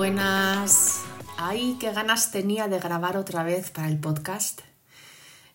Buenas. 0.00 1.02
Ay, 1.36 1.76
qué 1.78 1.92
ganas 1.92 2.30
tenía 2.30 2.68
de 2.68 2.78
grabar 2.78 3.18
otra 3.18 3.42
vez 3.42 3.70
para 3.70 3.86
el 3.86 3.98
podcast. 3.98 4.62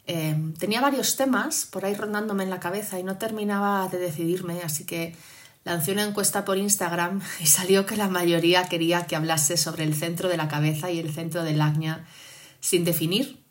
Em, 0.06 0.54
tenía 0.54 0.82
varios 0.82 1.16
temas 1.16 1.66
por 1.66 1.84
ahí 1.84 1.96
rondándome 1.96 2.44
en 2.44 2.52
la 2.52 2.60
cabeza 2.60 3.00
y 3.00 3.04
no 3.04 3.18
terminaba 3.18 3.88
de 3.88 3.98
decidirme, 3.98 4.62
así 4.62 4.86
que 4.86 5.16
lancé 5.64 5.94
una 5.94 6.04
encuesta 6.04 6.46
por 6.46 6.60
Instagram 6.60 7.24
y 7.40 7.48
salió 7.48 7.88
que 7.88 7.98
la 7.98 8.08
mayoría 8.08 8.70
quería 8.70 9.08
que 9.08 9.16
hablase 9.16 9.58
sobre 9.58 9.84
el 9.84 9.96
centro 9.96 10.30
de 10.30 10.38
la 10.38 10.48
cabeza 10.48 10.92
y 10.92 11.00
el 11.00 11.12
centro 11.12 11.44
del 11.44 11.60
acña 11.60 12.06
sin 12.60 12.86
definir. 12.86 13.44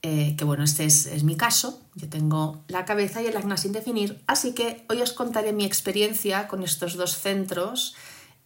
Eh, 0.00 0.34
que 0.38 0.46
bueno, 0.46 0.64
este 0.64 0.86
es, 0.86 1.24
mi 1.24 1.36
caso. 1.36 1.82
Yo 1.94 2.08
tengo 2.08 2.64
la 2.68 2.86
cabeza 2.86 3.20
y 3.20 3.26
el 3.26 3.36
acna 3.36 3.58
sin 3.58 3.72
definir, 3.72 4.22
así 4.26 4.54
que 4.54 4.86
hoy 4.88 5.02
os 5.02 5.12
contaré 5.12 5.52
mi 5.52 5.66
experiencia 5.66 6.48
con 6.48 6.62
estos 6.62 6.94
dos 6.94 7.18
centros 7.18 7.94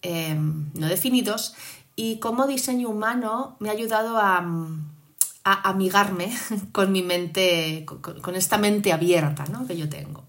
em, 0.02 0.70
no 0.74 0.86
definidos 0.88 1.54
y 1.96 2.18
cómo 2.18 2.46
diseño 2.46 2.88
humano 2.88 3.56
me 3.60 3.70
ha 3.70 3.72
ayudado 3.72 4.18
a, 4.18 4.44
amigarme 5.44 6.36
con 6.72 6.90
mi 6.92 7.02
mente, 7.02 7.86
con, 7.86 8.34
esta 8.34 8.58
mente 8.58 8.92
abierta 8.92 9.44
que 9.66 9.76
yo 9.76 9.88
tengo. 9.88 10.24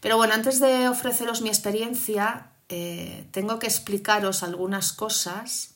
Pero 0.00 0.16
bueno, 0.16 0.34
antes 0.34 0.60
de 0.60 0.88
ofreceros 0.88 1.42
mi 1.42 1.50
experiencia, 1.50 2.52
eh, 2.70 3.26
tengo 3.32 3.58
que 3.58 3.66
explicaros 3.66 4.42
algunas 4.42 4.92
cosas 4.92 5.74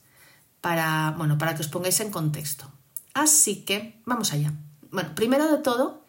para, 0.61 1.15
bueno, 1.19 1.37
para 1.37 1.55
que 1.55 1.61
os 1.61 1.69
pongáis 1.69 2.01
en 2.01 2.11
contexto. 2.11 2.71
Así 3.13 3.65
que 3.65 4.01
vamos 4.07 4.33
allá. 4.33 4.55
Bueno, 4.91 5.15
primero 5.15 5.51
de 5.51 5.59
todo, 5.59 6.05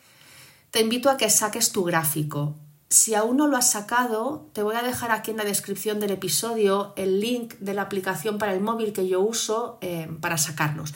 te 0.72 0.80
invito 0.82 1.10
a 1.10 1.18
que 1.18 1.30
saques 1.30 1.72
tu 1.72 1.84
gráfico. 1.84 2.56
Si 2.90 3.16
aún 3.16 3.38
no 3.38 3.48
lo 3.48 3.58
has 3.58 3.72
sacado, 3.72 4.50
te 4.54 4.62
voy 4.62 4.76
a 4.76 4.84
dejar 4.84 5.12
aquí 5.12 5.32
en 5.32 5.38
la 5.38 5.44
descripción 5.44 6.00
del 6.00 6.12
episodio 6.12 6.94
el 6.96 7.20
link 7.20 7.56
de 7.56 7.74
la 7.74 7.82
aplicación 7.82 8.38
para 8.38 8.54
el 8.54 8.62
móvil 8.62 8.94
que 8.94 9.08
yo 9.08 9.22
uso 9.22 9.80
eh, 9.82 10.08
para 10.22 10.38
sacarlos. 10.38 10.94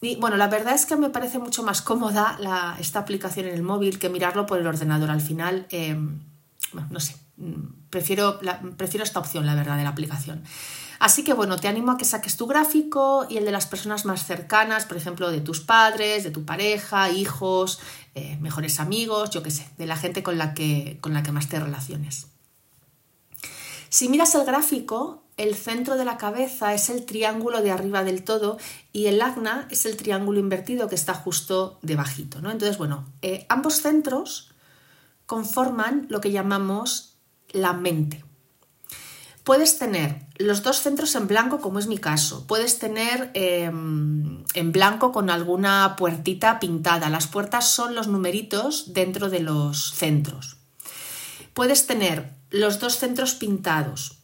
Y 0.00 0.16
bueno, 0.16 0.36
la 0.36 0.48
verdad 0.48 0.74
es 0.74 0.86
que 0.86 0.96
me 0.96 1.10
parece 1.10 1.38
mucho 1.38 1.62
más 1.62 1.82
cómoda 1.82 2.38
esta 2.78 3.00
aplicación 3.00 3.46
en 3.46 3.54
el 3.54 3.62
móvil 3.62 3.98
que 3.98 4.08
mirarlo 4.08 4.46
por 4.46 4.58
el 4.58 4.66
ordenador. 4.66 5.10
Al 5.10 5.20
final, 5.20 5.66
eh, 5.70 5.96
bueno, 6.72 6.88
no 6.90 7.00
sé, 7.00 7.16
mm, 7.36 7.88
prefiero, 7.90 8.38
prefiero 8.76 9.04
esta 9.04 9.18
opción, 9.18 9.44
la 9.44 9.54
verdad, 9.54 9.76
de 9.76 9.82
la 9.82 9.90
aplicación. 9.90 10.44
Así 10.98 11.22
que 11.22 11.32
bueno, 11.32 11.56
te 11.56 11.68
animo 11.68 11.92
a 11.92 11.96
que 11.96 12.04
saques 12.04 12.36
tu 12.36 12.46
gráfico 12.46 13.26
y 13.28 13.36
el 13.36 13.44
de 13.44 13.52
las 13.52 13.66
personas 13.66 14.04
más 14.04 14.24
cercanas, 14.24 14.84
por 14.84 14.96
ejemplo, 14.96 15.30
de 15.30 15.40
tus 15.40 15.60
padres, 15.60 16.24
de 16.24 16.32
tu 16.32 16.44
pareja, 16.44 17.10
hijos, 17.10 17.78
eh, 18.18 18.38
mejores 18.40 18.80
amigos, 18.80 19.30
yo 19.30 19.42
qué 19.42 19.50
sé, 19.50 19.68
de 19.78 19.86
la 19.86 19.96
gente 19.96 20.22
con 20.22 20.38
la 20.38 20.54
que, 20.54 20.98
con 21.00 21.14
la 21.14 21.22
que 21.22 21.32
más 21.32 21.48
te 21.48 21.58
relaciones. 21.60 22.26
Si 23.88 24.08
miras 24.08 24.34
el 24.34 24.44
gráfico, 24.44 25.22
el 25.36 25.54
centro 25.54 25.96
de 25.96 26.04
la 26.04 26.18
cabeza 26.18 26.74
es 26.74 26.90
el 26.90 27.06
triángulo 27.06 27.62
de 27.62 27.70
arriba 27.70 28.04
del 28.04 28.24
todo 28.24 28.58
y 28.92 29.06
el 29.06 29.22
agna 29.22 29.66
es 29.70 29.86
el 29.86 29.96
triángulo 29.96 30.40
invertido 30.40 30.88
que 30.88 30.96
está 30.96 31.14
justo 31.14 31.78
debajito. 31.82 32.40
¿no? 32.40 32.50
Entonces, 32.50 32.76
bueno, 32.76 33.06
eh, 33.22 33.46
ambos 33.48 33.80
centros 33.80 34.50
conforman 35.26 36.06
lo 36.10 36.20
que 36.20 36.32
llamamos 36.32 37.16
la 37.50 37.72
mente. 37.72 38.24
Puedes 39.48 39.78
tener 39.78 40.26
los 40.36 40.62
dos 40.62 40.82
centros 40.82 41.14
en 41.14 41.26
blanco, 41.26 41.62
como 41.62 41.78
es 41.78 41.86
mi 41.86 41.96
caso. 41.96 42.46
Puedes 42.46 42.78
tener 42.78 43.30
em, 43.32 44.44
en 44.52 44.72
blanco 44.72 45.10
con 45.10 45.30
alguna 45.30 45.96
puertita 45.96 46.60
pintada. 46.60 47.08
Las 47.08 47.28
puertas 47.28 47.66
son 47.66 47.94
los 47.94 48.08
numeritos 48.08 48.92
dentro 48.92 49.30
de 49.30 49.40
los 49.40 49.94
centros. 49.94 50.58
Puedes 51.54 51.86
tener 51.86 52.34
los 52.50 52.78
dos 52.78 52.98
centros 52.98 53.32
pintados. 53.32 54.18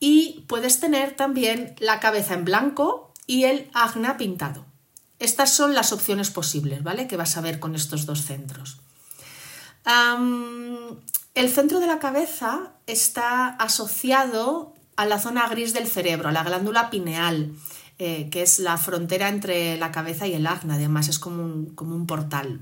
Y 0.00 0.44
puedes 0.48 0.80
tener 0.80 1.14
también 1.14 1.76
la 1.78 2.00
cabeza 2.00 2.34
en 2.34 2.44
blanco 2.44 3.12
y 3.28 3.44
el 3.44 3.70
agna 3.74 4.16
pintado. 4.16 4.66
Estas 5.20 5.54
son 5.54 5.76
las 5.76 5.92
opciones 5.92 6.32
posibles, 6.32 6.82
¿vale? 6.82 7.06
Que 7.06 7.16
vas 7.16 7.36
a 7.36 7.42
ver 7.42 7.60
con 7.60 7.76
estos 7.76 8.06
dos 8.06 8.22
centros. 8.22 8.78
El 11.34 11.50
centro 11.50 11.80
de 11.80 11.88
la 11.88 11.98
cabeza 11.98 12.70
está 12.86 13.48
asociado 13.48 14.72
a 14.96 15.04
la 15.04 15.18
zona 15.18 15.48
gris 15.48 15.74
del 15.74 15.88
cerebro, 15.88 16.30
la 16.30 16.44
glándula 16.44 16.90
pineal, 16.90 17.52
eh, 17.98 18.28
que 18.30 18.42
es 18.42 18.60
la 18.60 18.76
frontera 18.76 19.28
entre 19.28 19.76
la 19.76 19.90
cabeza 19.90 20.28
y 20.28 20.34
el 20.34 20.46
acna, 20.46 20.74
además 20.74 21.08
es 21.08 21.18
como 21.18 21.42
un, 21.42 22.06
portal. 22.06 22.60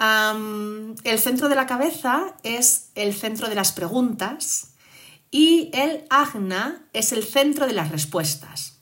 el 0.00 1.18
centro 1.20 1.48
de 1.48 1.54
la 1.54 1.66
cabeza 1.66 2.34
es 2.42 2.90
el 2.96 3.14
centro 3.14 3.48
de 3.48 3.54
las 3.54 3.70
preguntas 3.70 4.72
y 5.30 5.70
el 5.72 6.04
agna 6.10 6.84
es 6.92 7.12
el 7.12 7.22
centro 7.22 7.68
de 7.68 7.72
las 7.72 7.92
respuestas. 7.92 8.78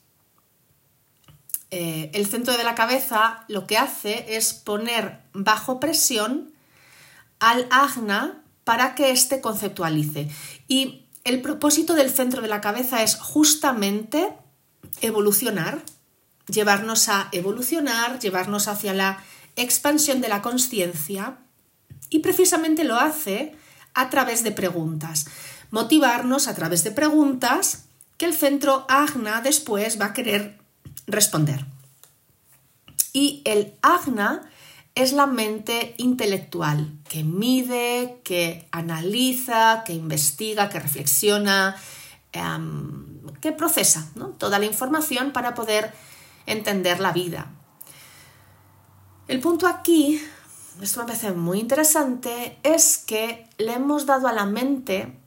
Eh, 1.69 2.09
el 2.13 2.25
centro 2.25 2.57
de 2.57 2.63
la 2.63 2.73
cabeza 2.73 3.43
lo 3.49 3.67
que 3.67 3.77
hace 3.77 4.35
es 4.35 4.53
poner 4.53 5.21
bajo 5.33 5.79
presión 5.79 6.53
al 7.39 7.67
agna 7.69 8.44
para 8.65 8.95
que 8.95 9.11
éste 9.11 9.39
conceptualice. 9.39 10.29
Y 10.67 11.05
el 11.23 11.41
propósito 11.41 11.93
del 11.93 12.09
centro 12.09 12.41
de 12.41 12.49
la 12.49 12.59
cabeza 12.59 13.01
es 13.01 13.15
justamente 13.15 14.33
evolucionar, 14.99 15.81
llevarnos 16.47 17.07
a 17.07 17.29
evolucionar, 17.31 18.19
llevarnos 18.19 18.67
hacia 18.67 18.93
la 18.93 19.23
expansión 19.55 20.19
de 20.19 20.27
la 20.27 20.41
conciencia 20.41 21.37
y 22.09 22.19
precisamente 22.19 22.83
lo 22.83 22.97
hace 22.97 23.55
a 23.93 24.09
través 24.09 24.43
de 24.43 24.51
preguntas. 24.51 25.27
Motivarnos 25.71 26.47
a 26.47 26.55
través 26.55 26.83
de 26.83 26.91
preguntas 26.91 27.85
que 28.17 28.25
el 28.25 28.33
centro 28.33 28.85
agna 28.89 29.41
después 29.41 29.99
va 29.99 30.07
a 30.07 30.13
querer 30.13 30.59
responder. 31.07 31.65
Y 33.13 33.41
el 33.45 33.73
agna 33.81 34.49
es 34.95 35.11
la 35.11 35.27
mente 35.27 35.93
intelectual 35.97 36.97
que 37.07 37.23
mide, 37.23 38.21
que 38.23 38.67
analiza, 38.71 39.83
que 39.85 39.93
investiga, 39.93 40.69
que 40.69 40.79
reflexiona, 40.79 41.75
em, 42.31 43.21
que 43.41 43.51
procesa 43.51 44.07
toda 44.37 44.57
la 44.57 44.65
información 44.65 45.31
para 45.31 45.53
poder 45.53 45.93
entender 46.45 47.01
la 47.01 47.11
vida. 47.11 47.51
El 49.27 49.41
punto 49.41 49.67
aquí, 49.67 50.21
esto 50.81 51.01
me 51.01 51.07
parece 51.07 51.33
muy 51.33 51.59
interesante, 51.59 52.57
es 52.63 52.97
que 52.97 53.49
le 53.57 53.73
hemos 53.73 54.05
dado 54.05 54.27
a 54.27 54.33
la 54.33 54.45
mente 54.45 55.17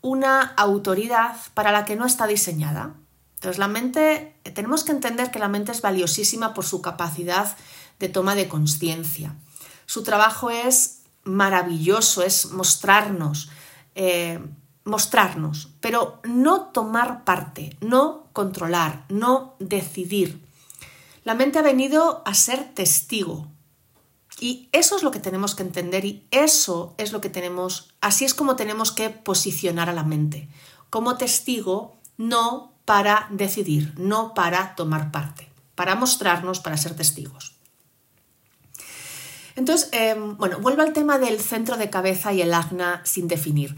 una 0.00 0.42
autoridad 0.42 1.36
para 1.54 1.72
la 1.72 1.84
que 1.84 1.96
no 1.96 2.04
está 2.04 2.26
diseñada. 2.26 2.94
Entonces 3.36 3.58
la 3.58 3.68
mente, 3.68 4.34
tenemos 4.54 4.84
que 4.84 4.92
entender 4.92 5.30
que 5.30 5.38
la 5.38 5.48
mente 5.48 5.72
es 5.72 5.82
valiosísima 5.82 6.54
por 6.54 6.64
su 6.64 6.80
capacidad 6.80 7.54
de 7.98 8.08
toma 8.08 8.34
de 8.34 8.48
conciencia. 8.48 9.34
Su 9.86 10.02
trabajo 10.02 10.50
es 10.50 11.02
maravilloso, 11.24 12.22
es 12.22 12.52
mostrarnos, 12.52 13.50
eh, 13.94 14.40
mostrarnos, 14.84 15.70
pero 15.80 16.20
no 16.24 16.66
tomar 16.66 17.24
parte, 17.24 17.76
no 17.80 18.28
controlar, 18.32 19.04
no 19.08 19.54
decidir. 19.58 20.44
La 21.24 21.34
mente 21.34 21.58
ha 21.58 21.62
venido 21.62 22.22
a 22.26 22.34
ser 22.34 22.74
testigo. 22.74 23.48
Y 24.40 24.68
eso 24.72 24.96
es 24.96 25.02
lo 25.02 25.10
que 25.10 25.20
tenemos 25.20 25.54
que 25.54 25.62
entender 25.62 26.04
y 26.04 26.26
eso 26.30 26.94
es 26.98 27.12
lo 27.12 27.20
que 27.20 27.30
tenemos, 27.30 27.94
así 28.00 28.24
es 28.24 28.34
como 28.34 28.56
tenemos 28.56 28.90
que 28.90 29.08
posicionar 29.08 29.88
a 29.88 29.94
la 29.94 30.02
mente, 30.02 30.48
como 30.90 31.16
testigo, 31.16 31.96
no 32.16 32.72
para 32.84 33.28
decidir, 33.30 33.94
no 33.96 34.34
para 34.34 34.74
tomar 34.74 35.12
parte, 35.12 35.48
para 35.76 35.94
mostrarnos, 35.94 36.60
para 36.60 36.76
ser 36.76 36.96
testigos. 36.96 37.54
Entonces, 39.56 39.88
em, 39.92 40.36
bueno, 40.36 40.58
vuelvo 40.58 40.82
al 40.82 40.92
tema 40.92 41.18
del 41.18 41.40
centro 41.40 41.76
de 41.76 41.90
cabeza 41.90 42.32
y 42.32 42.42
el 42.42 42.54
acna 42.54 43.00
sin 43.04 43.28
definir. 43.28 43.76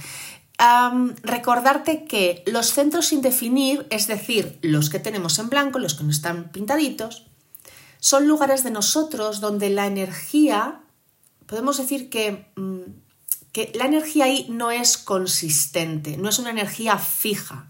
recordarte 1.23 2.07
que 2.07 2.43
los 2.47 2.73
centros 2.73 3.09
sin 3.09 3.21
definir, 3.21 3.87
es 3.91 4.07
decir, 4.07 4.59
los 4.63 4.89
que 4.89 4.99
tenemos 4.99 5.39
en 5.39 5.51
blanco, 5.51 5.79
los 5.79 5.93
que 5.93 6.05
no 6.05 6.11
están 6.11 6.51
pintaditos, 6.51 7.27
son 7.99 8.27
lugares 8.27 8.65
de 8.65 8.71
nosotros 8.71 9.41
donde 9.41 9.69
la 9.69 9.87
energía, 9.87 10.81
podemos 11.45 11.77
decir 11.77 12.09
que, 12.09 12.47
mm, 12.57 12.81
que 13.53 13.71
la 13.75 13.85
energía 13.85 14.25
ahí 14.25 14.47
no 14.49 14.71
es 14.71 14.97
consistente, 14.97 16.17
no 16.17 16.31
es 16.31 16.39
una 16.39 16.51
energía 16.51 16.97
fija. 16.97 17.69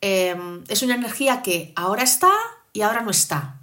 Em, 0.00 0.64
es 0.68 0.82
una 0.82 0.94
energía 0.94 1.42
que 1.42 1.72
ahora 1.76 2.02
está 2.02 2.32
y 2.72 2.82
ahora 2.82 3.02
no 3.02 3.10
está. 3.10 3.57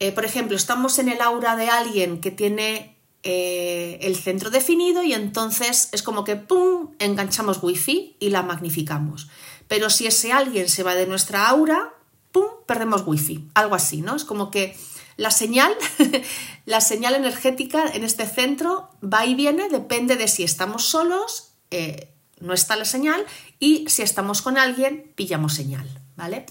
Eh, 0.00 0.12
por 0.12 0.24
ejemplo, 0.24 0.56
estamos 0.56 0.98
en 0.98 1.08
el 1.08 1.20
aura 1.20 1.56
de 1.56 1.68
alguien 1.68 2.20
que 2.20 2.30
tiene 2.30 2.96
eh, 3.24 3.98
el 4.02 4.16
centro 4.16 4.50
definido 4.50 5.02
y 5.02 5.12
entonces 5.12 5.88
es 5.92 6.02
como 6.02 6.24
que 6.24 6.36
¡pum! 6.36 6.94
enganchamos 6.98 7.62
wifi 7.62 8.16
y 8.20 8.30
la 8.30 8.42
magnificamos. 8.42 9.28
Pero 9.66 9.90
si 9.90 10.06
ese 10.06 10.32
alguien 10.32 10.68
se 10.68 10.82
va 10.82 10.94
de 10.94 11.06
nuestra 11.06 11.48
aura, 11.48 11.94
¡pum! 12.32 12.46
perdemos 12.66 13.02
wifi. 13.06 13.48
Algo 13.54 13.74
así, 13.74 14.02
¿no? 14.02 14.14
Es 14.14 14.24
como 14.24 14.50
que 14.50 14.76
la 15.18 15.32
señal, 15.32 15.74
la 16.64 16.80
señal 16.80 17.16
energética 17.16 17.86
en 17.92 18.04
este 18.04 18.24
centro 18.24 18.90
va 19.02 19.26
y 19.26 19.34
viene, 19.34 19.68
depende 19.68 20.14
de 20.14 20.28
si 20.28 20.44
estamos 20.44 20.84
solos, 20.84 21.54
eh, 21.72 22.14
no 22.38 22.54
está 22.54 22.76
la 22.76 22.84
señal, 22.84 23.26
y 23.58 23.84
si 23.88 24.02
estamos 24.02 24.42
con 24.42 24.56
alguien, 24.58 25.12
pillamos 25.16 25.54
señal, 25.54 25.86
¿vale? 26.14 26.46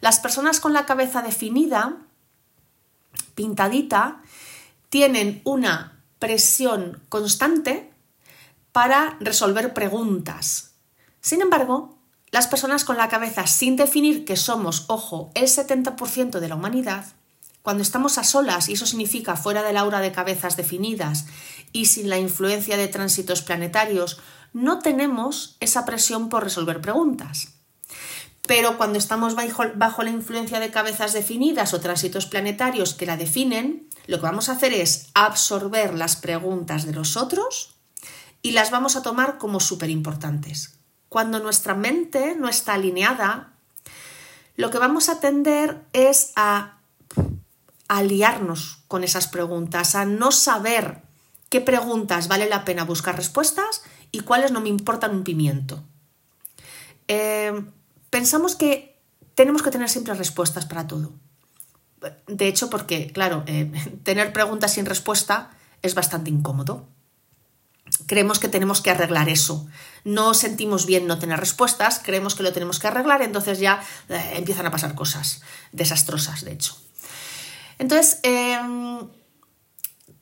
Las 0.00 0.18
personas 0.18 0.58
con 0.58 0.72
la 0.72 0.86
cabeza 0.86 1.22
definida, 1.22 1.98
pintadita, 3.34 4.22
tienen 4.88 5.40
una 5.44 6.02
presión 6.18 7.02
constante 7.08 7.90
para 8.72 9.16
resolver 9.20 9.74
preguntas. 9.74 10.72
Sin 11.20 11.40
embargo, 11.40 11.98
las 12.30 12.48
personas 12.48 12.84
con 12.84 12.96
la 12.96 13.08
cabeza 13.08 13.46
sin 13.46 13.76
definir 13.76 14.24
que 14.24 14.36
somos, 14.36 14.84
ojo, 14.88 15.30
el 15.34 15.44
70% 15.44 16.40
de 16.40 16.48
la 16.48 16.56
humanidad, 16.56 17.06
cuando 17.62 17.82
estamos 17.82 18.18
a 18.18 18.24
solas, 18.24 18.68
y 18.68 18.74
eso 18.74 18.84
significa 18.84 19.36
fuera 19.36 19.62
del 19.62 19.78
aura 19.78 20.00
de 20.00 20.12
cabezas 20.12 20.56
definidas 20.56 21.26
y 21.72 21.86
sin 21.86 22.10
la 22.10 22.18
influencia 22.18 22.76
de 22.76 22.88
tránsitos 22.88 23.40
planetarios, 23.40 24.20
no 24.52 24.80
tenemos 24.80 25.56
esa 25.60 25.86
presión 25.86 26.28
por 26.28 26.44
resolver 26.44 26.80
preguntas. 26.80 27.53
Pero 28.46 28.76
cuando 28.76 28.98
estamos 28.98 29.34
bajo, 29.34 30.02
la 30.02 30.10
influencia 30.10 30.60
de 30.60 30.70
cabezas 30.70 31.12
definidas 31.12 31.72
o 31.72 31.80
tránsitos 31.80 32.26
planetarios 32.26 32.94
que 32.94 33.06
la 33.06 33.16
definen, 33.16 33.88
lo 34.06 34.18
que 34.18 34.24
vamos 34.24 34.48
a 34.48 34.52
hacer 34.52 34.74
es 34.74 35.08
absorber 35.14 35.94
las 35.94 36.16
preguntas 36.16 36.84
de 36.84 36.92
los 36.92 37.16
otros 37.16 37.74
y 38.42 38.52
las 38.52 38.70
vamos 38.70 38.96
a 38.96 39.02
tomar 39.02 39.38
como 39.38 39.60
súper 39.60 39.88
importantes. 39.88 40.78
Cuando 41.08 41.38
nuestra 41.38 41.74
mente 41.74 42.36
no 42.38 42.48
está 42.48 42.74
alineada, 42.74 43.54
lo 44.56 44.70
que 44.70 44.78
vamos 44.78 45.08
a 45.08 45.20
tender 45.20 45.80
es 45.92 46.32
a 46.36 46.74
a 47.88 48.02
liarnos 48.02 48.82
con 48.88 49.04
esas 49.04 49.28
preguntas, 49.28 49.94
a 49.94 50.04
no 50.04 50.32
saber 50.32 51.02
qué 51.48 51.60
preguntas 51.60 52.28
vale 52.28 52.48
la 52.48 52.64
pena 52.64 52.84
buscar 52.84 53.16
respuestas 53.16 53.82
y 54.10 54.20
cuáles 54.20 54.52
no 54.52 54.60
me 54.60 54.68
importan 54.68 55.14
un 55.14 55.24
pimiento. 55.24 55.82
Eh, 57.08 57.64
pensamos 58.14 58.54
que 58.54 59.02
tenemos 59.34 59.64
que 59.64 59.72
tener 59.72 59.90
siempre 59.90 60.14
respuestas 60.14 60.66
para 60.66 60.86
todo. 60.86 61.14
De 62.28 62.46
hecho, 62.46 62.70
porque, 62.70 63.10
claro, 63.10 63.42
eh, 63.48 63.72
tener 64.04 64.32
preguntas 64.32 64.74
sin 64.74 64.86
respuesta 64.86 65.50
es 65.82 65.96
bastante 65.96 66.30
incómodo. 66.30 66.86
Creemos 68.06 68.38
que 68.38 68.46
tenemos 68.46 68.80
que 68.80 68.92
arreglar 68.92 69.28
eso. 69.28 69.66
No 70.04 70.32
sentimos 70.32 70.86
bien 70.86 71.08
no 71.08 71.18
tener 71.18 71.40
respuestas, 71.40 72.00
creemos 72.04 72.36
que 72.36 72.44
lo 72.44 72.52
tenemos 72.52 72.78
que 72.78 72.86
arreglar, 72.86 73.20
entonces 73.20 73.58
ya 73.58 73.82
eh, 74.08 74.34
empiezan 74.36 74.66
a 74.66 74.70
pasar 74.70 74.94
cosas 74.94 75.42
desastrosas, 75.72 76.44
de 76.44 76.52
hecho. 76.52 76.76
Entonces, 77.80 78.20
em, 78.22 79.08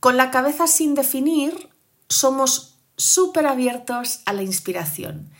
con 0.00 0.16
la 0.16 0.30
cabeza 0.30 0.66
sin 0.66 0.94
definir, 0.94 1.68
somos 2.08 2.78
súper 2.96 3.46
abiertos 3.46 4.20
a 4.24 4.32
la 4.32 4.42
inspiración. 4.42 5.30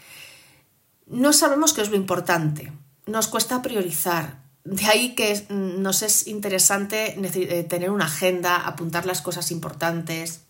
No 1.06 1.32
sabemos 1.32 1.72
qué 1.72 1.82
es 1.82 1.90
lo 1.90 1.96
importante, 1.96 2.72
nos 3.06 3.28
cuesta 3.28 3.62
priorizar. 3.62 4.42
De 4.64 4.86
ahí 4.86 5.14
que 5.14 5.44
nos 5.48 6.02
es 6.02 6.28
interesante 6.28 7.16
eh, 7.18 7.64
tener 7.64 7.90
una 7.90 8.04
agenda, 8.04 8.56
apuntar 8.56 9.06
las 9.06 9.20
cosas 9.20 9.50
importantes. 9.50 10.42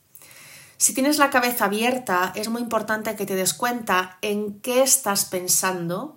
Si 0.76 0.92
tienes 0.92 1.18
la 1.18 1.30
cabeza 1.30 1.66
abierta, 1.66 2.32
es 2.34 2.48
muy 2.48 2.60
importante 2.60 3.16
que 3.16 3.24
te 3.24 3.36
des 3.36 3.54
cuenta 3.54 4.18
en 4.20 4.60
qué 4.60 4.82
estás 4.82 5.24
pensando 5.24 6.16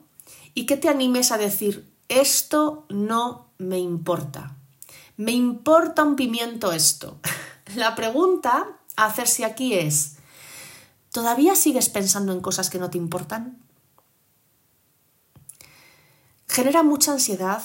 y 0.54 0.66
que 0.66 0.76
te 0.76 0.90
animes 0.90 1.32
a 1.32 1.38
decir, 1.38 1.88
esto 2.10 2.86
no 2.90 3.48
me 3.58 3.80
importa. 3.80 4.56
Me 5.18 5.32
importa 5.32 6.04
un 6.04 6.16
pimiento 6.16 6.72
esto. 6.74 7.20
La 7.76 7.96
pregunta 7.96 8.68
a 8.98 9.06
hacerse 9.06 9.46
aquí 9.46 9.74
es, 9.74 10.18
¿todavía 11.12 11.56
sigues 11.56 11.90
pensando 11.90 12.34
en 12.34 12.42
cosas 12.42 12.70
que 12.70 12.80
no 12.80 12.90
te 12.90 12.98
importan? 12.98 13.58
Genera 16.48 16.84
mucha 16.84 17.12
ansiedad 17.12 17.64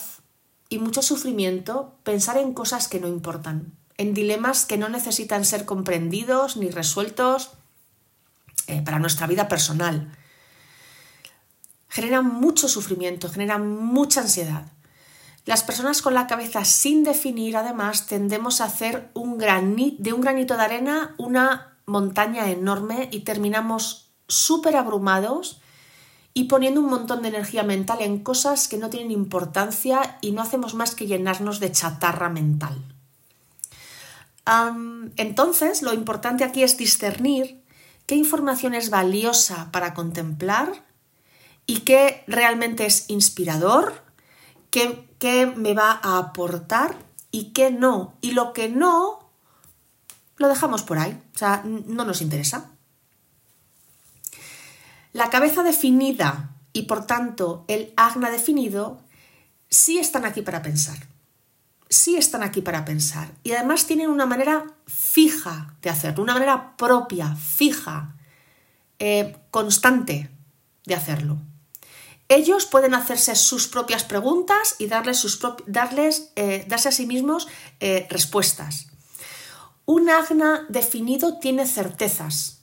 y 0.68 0.78
mucho 0.78 1.02
sufrimiento 1.02 1.94
pensar 2.02 2.38
en 2.38 2.54
cosas 2.54 2.88
que 2.88 3.00
no 3.00 3.08
importan, 3.08 3.72
en 3.96 4.14
dilemas 4.14 4.64
que 4.64 4.78
no 4.78 4.88
necesitan 4.88 5.44
ser 5.44 5.64
comprendidos 5.64 6.56
ni 6.56 6.70
resueltos 6.70 7.50
eh, 8.66 8.82
para 8.82 8.98
nuestra 8.98 9.26
vida 9.26 9.48
personal. 9.48 10.16
Genera 11.88 12.22
mucho 12.22 12.68
sufrimiento, 12.68 13.28
genera 13.28 13.58
mucha 13.58 14.20
ansiedad. 14.20 14.66
Las 15.44 15.64
personas 15.64 16.02
con 16.02 16.14
la 16.14 16.26
cabeza 16.26 16.64
sin 16.64 17.02
definir, 17.02 17.56
además, 17.56 18.06
tendemos 18.06 18.60
a 18.60 18.66
hacer 18.66 19.10
un 19.14 19.38
de 19.38 20.12
un 20.12 20.20
granito 20.20 20.56
de 20.56 20.62
arena 20.62 21.14
una 21.18 21.78
montaña 21.86 22.48
enorme 22.50 23.08
y 23.10 23.20
terminamos 23.20 24.12
súper 24.28 24.76
abrumados 24.76 25.59
y 26.40 26.44
poniendo 26.44 26.80
un 26.80 26.88
montón 26.88 27.20
de 27.20 27.28
energía 27.28 27.64
mental 27.64 27.98
en 28.00 28.20
cosas 28.20 28.66
que 28.66 28.78
no 28.78 28.88
tienen 28.88 29.10
importancia 29.10 30.16
y 30.22 30.32
no 30.32 30.40
hacemos 30.40 30.72
más 30.72 30.94
que 30.94 31.06
llenarnos 31.06 31.60
de 31.60 31.70
chatarra 31.70 32.30
mental. 32.30 32.82
entonces, 35.16 35.82
lo 35.82 35.92
importante 35.92 36.42
aquí 36.42 36.62
es 36.62 36.78
discernir 36.78 37.62
qué 38.06 38.14
información 38.14 38.72
es 38.72 38.88
valiosa 38.88 39.70
para 39.70 39.92
contemplar 39.92 40.82
y 41.66 41.80
qué 41.80 42.24
realmente 42.26 42.86
es 42.86 43.04
inspirador, 43.08 44.02
qué 44.70 45.10
qué 45.18 45.44
me 45.44 45.74
va 45.74 46.00
a 46.02 46.16
aportar 46.18 46.96
y 47.30 47.52
qué 47.52 47.70
no. 47.70 48.14
Y 48.22 48.32
lo 48.32 48.54
que 48.54 48.70
no, 48.70 49.30
lo 50.36 50.48
dejamos 50.48 50.82
por 50.82 50.98
ahí. 50.98 51.22
O 51.34 51.38
sea, 51.38 51.62
no 51.64 52.04
nos 52.04 52.22
interesa. 52.22 52.69
La 55.12 55.30
cabeza 55.30 55.62
definida 55.62 56.50
y 56.72 56.82
por 56.82 57.06
tanto 57.06 57.64
el 57.68 57.92
agna 57.96 58.30
definido 58.30 59.00
sí 59.68 59.98
están 59.98 60.24
aquí 60.24 60.42
para 60.42 60.62
pensar. 60.62 60.96
Sí 61.88 62.16
están 62.16 62.42
aquí 62.42 62.60
para 62.60 62.84
pensar. 62.84 63.32
Y 63.42 63.52
además 63.52 63.86
tienen 63.86 64.10
una 64.10 64.26
manera 64.26 64.64
fija 64.86 65.74
de 65.82 65.90
hacerlo, 65.90 66.22
una 66.22 66.34
manera 66.34 66.76
propia, 66.76 67.34
fija, 67.34 68.14
eh, 68.98 69.36
constante 69.50 70.30
de 70.84 70.94
hacerlo 70.94 71.38
ellos 72.30 72.64
pueden 72.64 72.94
hacerse 72.94 73.34
sus 73.34 73.66
propias 73.66 74.04
preguntas 74.04 74.76
y 74.78 74.86
darles, 74.86 75.18
sus 75.18 75.40
darles 75.66 76.30
eh, 76.36 76.64
darse 76.68 76.88
a 76.88 76.92
sí 76.92 77.04
mismos 77.04 77.48
eh, 77.80 78.06
respuestas. 78.08 78.86
Un 79.84 80.08
agna 80.08 80.64
definido 80.68 81.38
tiene 81.38 81.66
certezas, 81.66 82.59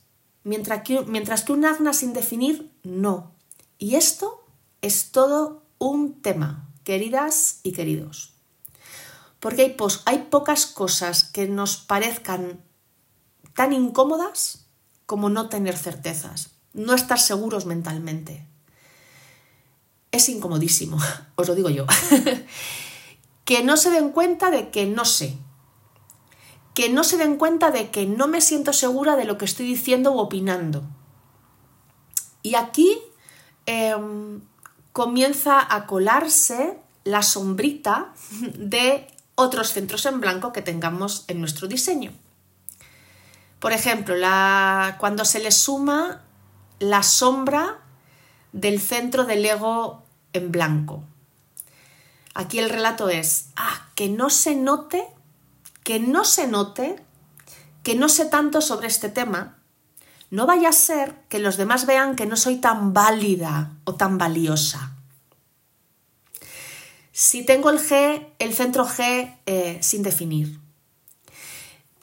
mientras 0.48 0.84
que, 0.84 1.02
mientras 1.02 1.44
que 1.44 1.54
un 1.54 1.94
sin 1.94 2.14
definir 2.14 2.72
no. 2.84 3.32
Y 3.78 3.96
esto 3.96 4.46
es 4.82 5.12
todo 5.12 5.64
un 5.78 6.22
tema, 6.22 6.70
queridas 6.84 7.60
y 7.64 7.74
queridos. 7.74 8.34
Porque 9.40 9.62
hay, 9.62 9.76
hay 10.06 10.28
pocas 10.30 10.66
cosas 10.66 11.24
que 11.24 11.48
nos 11.48 11.78
parezcan 11.78 12.64
tan 13.54 13.74
incómodas 13.74 14.66
como 15.06 15.30
no 15.30 15.50
tener 15.50 15.78
certezas, 15.78 16.52
no 16.74 16.94
estar 16.94 17.20
seguros 17.20 17.66
mentalmente 17.66 18.48
es 20.12 20.30
incomodísimo, 20.30 20.98
os 21.36 21.48
lo 21.48 21.56
digo 21.56 21.70
yo. 21.70 21.86
que 23.46 23.64
no 23.64 23.78
se 23.78 23.90
den 23.90 24.10
cuenta 24.10 24.52
de 24.52 24.70
que 24.70 24.86
no 24.86 25.06
sé. 25.06 25.38
Que 26.78 26.90
no 26.90 27.04
se 27.04 27.18
den 27.18 27.38
cuenta 27.38 27.72
de 27.72 27.90
que 27.90 28.06
no 28.06 28.28
me 28.28 28.40
siento 28.40 28.72
segura 28.72 29.16
de 29.16 29.26
lo 29.26 29.40
que 29.40 29.46
estoy 29.46 29.66
diciendo 29.66 30.12
u 30.12 30.20
opinando. 30.20 30.84
Y 32.44 32.54
aquí 32.54 33.00
em, 33.66 34.42
comienza 34.94 35.66
a 35.74 35.88
colarse 35.88 36.78
la 37.04 37.24
sombrita 37.24 38.14
de 38.60 39.08
otros 39.34 39.74
centros 39.74 40.06
en 40.06 40.22
blanco 40.22 40.54
que 40.54 40.62
tengamos 40.62 41.26
en 41.28 41.40
nuestro 41.40 41.68
diseño. 41.68 42.12
Por 43.58 43.74
ejemplo, 43.74 44.16
la, 44.16 44.98
cuando 45.00 45.26
se 45.26 45.40
le 45.40 45.52
suma 45.52 46.22
la 46.78 47.02
sombra 47.02 47.80
del 48.52 48.80
centro 48.80 49.26
del 49.26 49.44
ego 49.44 50.04
en 50.34 50.52
blanco. 50.52 51.04
Aquí 52.36 52.60
el 52.60 52.70
relato 52.70 53.10
es, 53.10 53.50
ah, 53.56 53.88
que 53.96 54.10
no 54.10 54.30
se 54.30 54.54
note, 54.54 55.08
que 55.88 56.02
no 56.02 56.26
se 56.26 56.48
note, 56.48 56.98
que 57.82 57.96
no 57.96 58.10
sé 58.10 58.26
tanto 58.26 58.60
sobre 58.60 58.88
este 58.88 59.08
tema, 59.08 59.64
no 60.30 60.46
vaya 60.46 60.68
a 60.68 60.74
ser 60.74 61.16
que 61.30 61.40
los 61.40 61.56
demás 61.56 61.86
vean 61.86 62.18
que 62.18 62.26
no 62.26 62.36
soy 62.36 62.58
tan 62.58 62.92
válida 62.92 63.72
o 63.86 63.96
tan 63.96 64.18
valiosa. 64.18 64.98
Si 67.14 67.46
tengo 67.46 67.70
el 67.70 67.80
G, 67.80 68.28
el 68.38 68.54
centro 68.54 68.86
G 68.86 69.38
eh, 69.46 69.80
sin 69.82 70.04
definir, 70.04 70.60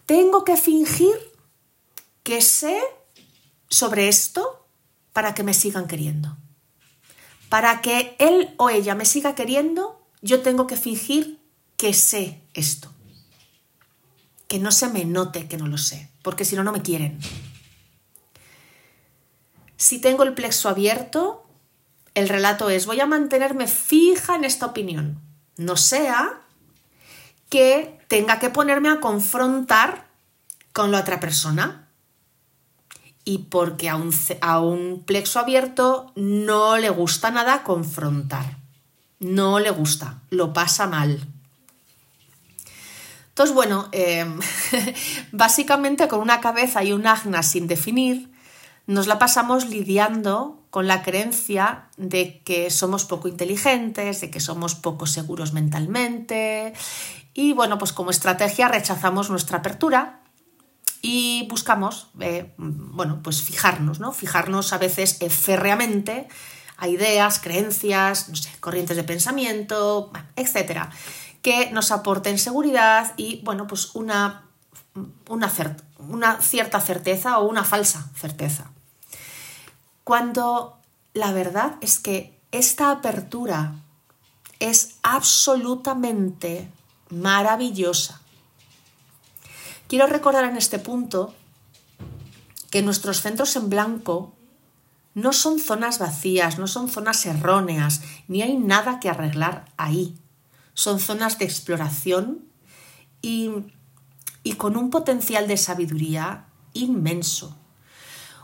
tengo 0.07 0.45
que 0.45 0.57
fingir 0.57 1.17
que 2.23 2.41
sé 2.41 2.81
sobre 3.69 4.09
esto 4.09 4.67
para 5.13 5.35
que 5.35 5.43
me 5.43 5.53
sigan 5.53 5.87
queriendo. 5.87 6.39
Para 7.51 7.83
que 7.83 8.17
él 8.19 8.55
o 8.57 8.71
ella 8.71 8.95
me 8.95 9.05
siga 9.05 9.35
queriendo, 9.35 10.01
yo 10.23 10.41
tengo 10.41 10.67
que 10.67 10.79
fingir 10.79 11.39
que 11.77 11.93
sé 11.93 12.41
esto. 12.55 12.94
Que 14.49 14.59
no 14.59 14.73
se 14.73 14.89
me 14.89 15.05
note 15.05 15.49
que 15.49 15.57
no 15.57 15.67
lo 15.67 15.79
sé, 15.79 16.11
porque 16.23 16.45
si 16.45 16.57
no, 16.57 16.65
no 16.65 16.73
me 16.73 16.83
quieren. 16.83 17.19
Si 19.77 19.99
tengo 20.01 20.23
el 20.23 20.35
plexo 20.35 20.69
abierto, 20.69 21.45
el 22.15 22.29
relato 22.29 22.71
es, 22.71 22.87
voy 22.87 23.01
a 23.01 23.07
mantenerme 23.07 23.67
fija 23.67 24.37
en 24.37 24.45
esta 24.45 24.67
opinión. 24.67 25.21
no 25.57 25.77
sea 25.77 26.41
que 27.49 28.01
tenga 28.09 28.39
que 28.39 28.51
ponerme 28.51 28.89
a 28.89 29.01
confrontar 29.01 30.09
con 30.73 30.91
la 30.91 31.01
otra 31.01 31.21
persona. 31.21 31.89
Y 33.25 33.39
porque 33.39 33.89
a 33.89 33.97
un, 33.97 34.13
a 34.41 34.61
un 34.61 35.05
plexo 35.05 35.39
abierto 35.39 36.13
no 36.15 36.77
le 36.77 36.91
gusta 36.91 37.31
nada 37.31 37.63
confrontar. 37.63 38.59
No 39.19 39.61
le 39.61 39.71
gusta, 39.71 40.23
lo 40.31 40.53
pasa 40.53 40.87
mal. 40.87 41.34
Entonces, 43.35 43.53
bueno, 43.53 43.89
em, 43.91 44.39
básicamente 45.33 46.07
con 46.07 46.21
una 46.21 46.41
cabeza 46.41 46.85
y 46.85 46.93
un 46.93 47.05
agna 47.05 47.43
sin 47.43 47.67
definir, 47.67 48.31
nos 48.87 49.09
la 49.09 49.19
pasamos 49.19 49.69
lidiando 49.69 50.63
con 50.71 50.87
la 50.87 51.03
creencia 51.03 51.89
de 51.97 52.43
que 52.45 52.71
somos 52.71 53.07
poco 53.07 53.27
inteligentes, 53.27 54.21
de 54.21 54.31
que 54.31 54.39
somos 54.39 54.77
poco 54.77 55.07
seguros 55.07 55.53
mentalmente 55.53 56.75
y 57.33 57.55
bueno, 57.55 57.77
pues 57.77 57.93
como 57.93 58.13
estrategia 58.13 58.69
rechazamos 58.69 59.31
nuestra 59.31 59.59
apertura 59.59 60.21
y 61.03 61.49
buscamos, 61.51 62.11
eh, 62.21 62.55
bueno, 62.57 63.19
pues 63.21 63.43
fijarnos, 63.43 63.99
¿no? 63.99 64.13
Fijarnos 64.13 64.73
a 64.73 64.79
veces 64.79 65.19
férreamente 65.29 66.29
a 66.77 66.87
ideas, 66.87 67.41
creencias, 67.41 68.29
no 68.29 68.37
sé, 68.37 68.51
corrientes 68.61 68.97
de 68.97 69.05
pensamiento, 69.05 70.13
etcétera, 70.37 70.91
que 71.45 71.71
nos 71.73 71.91
aporten 71.91 72.39
seguridad 72.39 73.13
y, 73.19 73.43
bueno, 73.45 73.67
pues 73.67 73.95
una, 73.95 74.47
una, 75.29 75.53
una 75.99 76.41
cierta 76.41 76.81
certeza 76.81 77.39
o 77.39 77.47
una 77.47 77.65
falsa 77.65 78.09
certeza. 78.17 78.71
Cuando 80.05 80.79
la 81.13 81.33
verdad 81.33 81.75
es 81.83 81.99
que 81.99 82.41
esta 82.51 82.91
apertura 82.91 83.75
es 84.59 84.97
absolutamente 85.03 86.71
maravillosa. 87.11 88.23
Quiero 89.87 90.07
recordar 90.07 90.45
en 90.45 90.57
este 90.57 90.79
punto 90.79 91.35
que 92.71 92.81
nuestros 92.81 93.21
centros 93.21 93.55
en 93.57 93.69
blanco 93.69 94.33
no 95.13 95.35
son 95.35 95.59
zonas 95.59 95.99
vacías, 95.99 96.59
no 96.59 96.69
son 96.69 96.89
zonas 96.89 97.27
erróneas, 97.27 98.01
ni 98.29 98.41
hay 98.41 98.57
nada 98.57 98.99
que 98.99 99.11
arreglar 99.11 99.67
ahí. 99.77 100.17
Son 100.75 101.01
zonas 101.01 101.39
de 101.39 101.47
exploración 101.47 102.45
y, 103.23 103.51
y 104.43 104.55
con 104.55 104.77
un 104.77 104.91
potencial 104.91 105.49
de 105.49 105.57
sabiduría 105.57 106.47
inmenso. 106.75 107.57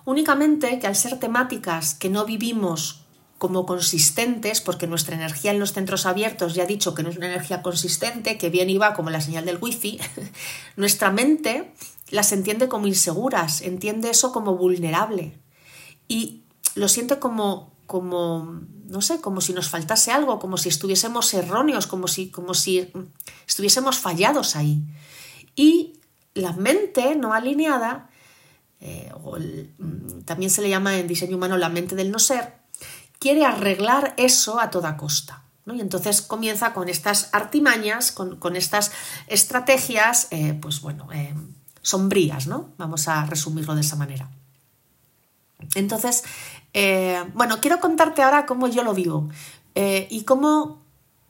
Únicamente 0.04 0.78
que 0.78 0.86
al 0.86 0.96
ser 0.96 1.18
temáticas 1.18 1.94
que 1.94 2.08
no 2.08 2.24
vivimos 2.24 3.00
como 3.40 3.64
consistentes, 3.64 4.60
porque 4.60 4.86
nuestra 4.86 5.14
energía 5.14 5.50
en 5.50 5.58
los 5.60 5.72
centros 5.72 6.04
abiertos 6.04 6.54
ya 6.54 6.64
ha 6.64 6.66
dicho 6.66 6.94
que 6.94 7.02
no 7.02 7.08
es 7.08 7.16
una 7.16 7.26
energía 7.26 7.62
consistente, 7.62 8.36
que 8.36 8.50
bien 8.50 8.68
iba 8.68 8.92
como 8.92 9.08
la 9.08 9.22
señal 9.22 9.46
del 9.46 9.56
wifi, 9.58 9.98
nuestra 10.76 11.10
mente 11.10 11.72
las 12.10 12.32
entiende 12.32 12.68
como 12.68 12.86
inseguras, 12.86 13.62
entiende 13.62 14.10
eso 14.10 14.30
como 14.32 14.56
vulnerable 14.56 15.38
y 16.06 16.42
lo 16.74 16.88
siente 16.88 17.18
como, 17.18 17.69
como 17.90 18.62
no 18.86 19.02
sé, 19.02 19.20
como 19.20 19.40
si 19.40 19.52
nos 19.52 19.68
faltase 19.68 20.12
algo, 20.12 20.38
como 20.38 20.56
si 20.56 20.68
estuviésemos 20.68 21.34
erróneos, 21.34 21.88
como 21.88 22.06
si, 22.06 22.30
como 22.30 22.54
si 22.54 22.92
estuviésemos 23.48 23.98
fallados 23.98 24.54
ahí. 24.54 24.84
Y 25.56 25.94
la 26.34 26.52
mente 26.52 27.16
no 27.16 27.32
alineada 27.32 28.10
eh, 28.80 29.12
o 29.24 29.36
mm, 29.38 30.22
también 30.24 30.50
se 30.50 30.62
le 30.62 30.68
llama 30.68 30.98
en 30.98 31.08
diseño 31.08 31.36
humano 31.36 31.56
la 31.56 31.68
mente 31.68 31.96
del 31.96 32.12
no 32.12 32.20
ser, 32.20 32.54
quiere 33.18 33.44
arreglar 33.44 34.14
eso 34.16 34.60
a 34.60 34.70
toda 34.70 34.96
costa. 34.96 35.42
Y 35.66 35.80
entonces 35.80 36.22
comienza 36.22 36.72
con 36.72 36.88
estas 36.88 37.28
artimañas, 37.32 38.12
con, 38.12 38.56
estas 38.56 38.92
estrategias, 39.26 40.28
eh, 40.30 40.58
pues 40.60 40.80
bueno, 40.80 41.08
eh, 41.12 41.34
sombrías, 41.82 42.46
¿no? 42.46 42.70
Vamos 42.76 43.08
a 43.08 43.26
resumirlo 43.26 43.74
de 43.74 43.82
esa 43.82 43.96
manera. 43.96 44.30
Entonces, 45.74 46.24
bueno, 47.34 47.60
quiero 47.60 47.80
contarte 47.80 48.22
ahora 48.22 48.46
cómo 48.46 48.68
yo 48.68 48.82
lo 48.82 48.94
vivo 48.94 49.28
y 49.74 50.24
cómo, 50.24 50.82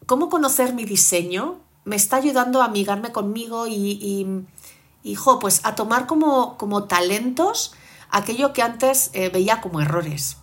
cómo 0.06 0.28
conocer 0.28 0.74
mi 0.74 0.84
diseño 0.84 1.60
me 1.84 1.96
está 1.96 2.16
ayudando 2.16 2.62
a 2.62 2.66
amigarme 2.66 3.10
conmigo 3.12 3.66
y 3.66 4.46
hijo, 5.02 5.38
pues 5.38 5.60
a 5.64 5.74
tomar 5.74 6.06
como, 6.06 6.56
como 6.58 6.84
talentos 6.84 7.72
aquello 8.10 8.52
que 8.52 8.62
antes 8.62 9.10
eh, 9.12 9.28
veía 9.28 9.60
como 9.60 9.80
errores. 9.80 10.36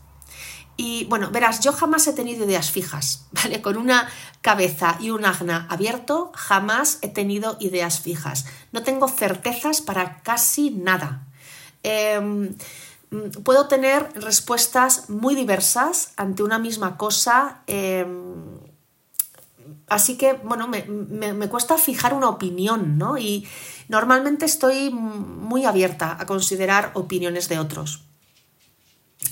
Y 0.79 1.05
bueno, 1.05 1.31
verás, 1.31 1.61
yo 1.61 1.73
jamás 1.73 2.05
he 2.07 2.13
tenido 2.13 2.45
ideas 2.45 2.71
fijas, 2.71 3.27
¿vale? 3.31 3.61
Con 3.61 3.77
una 3.77 4.07
cabeza 4.41 4.97
y 4.99 5.09
un 5.09 5.25
agna 5.25 5.67
abierto, 5.69 6.31
jamás 6.35 6.99
he 7.01 7.09
tenido 7.09 7.57
ideas 7.59 7.99
fijas. 8.01 8.45
No 8.71 8.83
tengo 8.83 9.07
certezas 9.07 9.81
para 9.81 10.21
casi 10.21 10.69
nada. 10.71 11.27
Em, 11.83 12.55
puedo 13.43 13.67
tener 13.67 14.09
respuestas 14.15 15.09
muy 15.09 15.35
diversas 15.35 16.11
ante 16.17 16.43
una 16.43 16.59
misma 16.59 16.97
cosa. 16.97 17.63
Em, 17.67 18.59
así 19.87 20.17
que, 20.17 20.33
bueno, 20.33 20.67
me, 20.67 20.83
me, 20.83 21.49
cuesta 21.49 21.77
fijar 21.77 22.13
una 22.13 22.29
opinión, 22.29 22.97
¿no? 22.97 23.17
Y, 23.17 23.47
Normalmente 23.87 24.45
estoy 24.45 24.89
muy 24.89 25.65
abierta 25.65 26.17
a 26.19 26.25
considerar 26.25 26.91
opiniones 26.93 27.47
de 27.47 27.59
otros. 27.59 28.01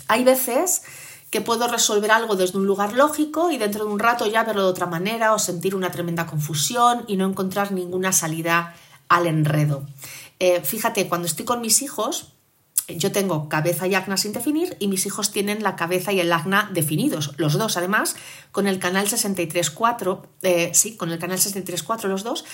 Hay 0.08 0.24
veces 0.24 0.84
que 1.30 1.42
puedo 1.42 1.68
resolver 1.68 2.12
algo 2.12 2.36
desde 2.36 2.58
un 2.58 2.66
lugar 2.66 2.94
lógico 2.94 3.52
y 3.52 3.58
dentro 3.58 3.86
de 3.86 3.92
un 3.92 4.00
rato 4.00 4.26
ya 4.26 4.44
verlo 4.44 4.64
de 4.64 4.70
otra 4.70 4.86
manera 4.86 5.34
o 5.34 5.40
sentir 5.40 5.76
una 5.76 5.92
tremenda 5.92 6.26
confusión 6.26 7.04
y 7.08 7.18
no 7.18 7.28
encontrar 7.28 7.74
ninguna 7.74 8.14
salida 8.14 8.76
al 9.10 9.28
enredo. 9.28 9.86
Eh, 10.40 10.62
fíjate, 10.62 11.10
cuando 11.10 11.28
estoy 11.28 11.44
con 11.44 11.60
mis 11.60 11.82
hijos, 11.82 12.35
yo 12.88 13.12
tengo 13.12 13.50
cabeza 13.50 13.88
y 13.88 13.96
acna 13.96 14.18
sin 14.18 14.32
definir 14.32 14.78
y 14.80 14.88
mis 14.88 15.06
hijos 15.06 15.32
tienen 15.32 15.64
la 15.64 15.76
cabeza 15.76 16.14
y 16.14 16.20
el 16.20 16.32
acna 16.32 16.70
definidos, 16.72 17.34
los 17.38 17.54
dos 17.54 17.78
además, 17.78 18.16
con 18.52 18.68
el 18.68 18.80
canal 18.80 19.08
63.4, 19.08 20.22
eh, 20.44 20.72
sí, 20.74 20.96
con 20.96 21.12
el 21.12 21.18
canal 21.18 21.40
63.4 21.40 22.08
los 22.08 22.24
dos, 22.24 22.46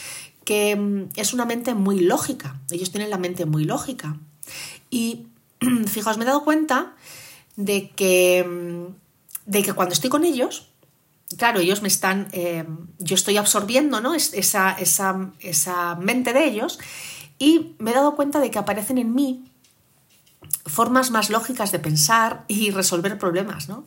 que 0.45 0.75
mm, 0.75 1.09
es 1.15 1.33
una 1.33 1.45
mente 1.45 1.73
muy 1.73 1.99
lógica, 1.99 2.59
ellos 2.71 2.91
tienen 2.91 3.09
la 3.09 3.17
mente 3.17 3.45
muy 3.45 3.65
lógica. 3.65 4.17
Y 4.89 5.27
fijaos, 5.87 6.17
me 6.17 6.23
he 6.23 6.27
dado 6.27 6.43
cuenta 6.43 6.95
de 7.57 7.89
que, 7.89 8.45
mm, 8.47 9.49
de 9.51 9.63
que 9.63 9.73
cuando 9.73 9.93
estoy 9.93 10.09
con 10.09 10.23
ellos, 10.23 10.69
claro, 11.37 11.59
ellos 11.59 11.81
me 11.81 11.89
están, 11.89 12.29
eh, 12.31 12.65
yo 12.99 13.15
estoy 13.15 13.35
absorbiendo 13.35 13.99
¿no? 13.99 14.13
esa, 14.13 14.71
esa, 14.71 15.31
esa 15.39 15.95
mente 15.95 16.31
de 16.31 16.45
ellos 16.45 16.79
y 17.37 17.75
me 17.79 17.91
he 17.91 17.93
dado 17.93 18.15
cuenta 18.15 18.39
de 18.39 18.51
que 18.51 18.59
aparecen 18.59 18.97
en 18.97 19.13
mí 19.13 19.50
formas 20.65 21.11
más 21.11 21.29
lógicas 21.29 21.71
de 21.71 21.79
pensar 21.79 22.45
y 22.47 22.71
resolver 22.71 23.17
problemas, 23.17 23.69
¿no? 23.69 23.85